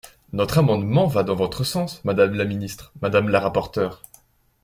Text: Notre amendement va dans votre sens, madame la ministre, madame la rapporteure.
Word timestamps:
Notre 0.33 0.57
amendement 0.57 1.05
va 1.05 1.21
dans 1.21 1.35
votre 1.35 1.63
sens, 1.63 2.03
madame 2.05 2.33
la 2.33 2.43
ministre, 2.45 2.91
madame 3.03 3.29
la 3.29 3.39
rapporteure. 3.39 4.01